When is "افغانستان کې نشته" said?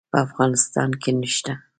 0.27-1.53